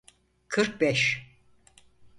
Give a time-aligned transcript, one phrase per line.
[0.47, 1.27] Kırk beş.